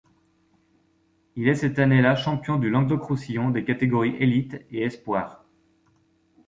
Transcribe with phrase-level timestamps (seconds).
[1.35, 5.45] Il est cette année-là champion du Languedoc-Roussillon des catégories élite et espoirs.